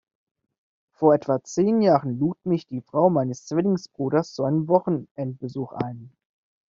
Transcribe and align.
Vor 0.95 1.13
etwa 1.13 1.43
zehn 1.43 1.83
Jahren 1.83 2.17
lud 2.17 2.39
mich 2.43 2.65
die 2.65 2.81
Frau 2.81 3.11
meines 3.11 3.45
Zwillingsbruders 3.45 4.33
zu 4.33 4.43
einem 4.45 4.67
Wochenendbesuch 4.67 5.73
ein. 5.73 6.11